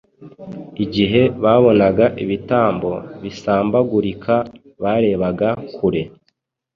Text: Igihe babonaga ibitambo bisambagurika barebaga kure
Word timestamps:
Igihe 0.83 1.21
babonaga 1.43 2.05
ibitambo 2.23 2.91
bisambagurika 3.21 4.35
barebaga 4.81 5.49
kure 5.75 6.01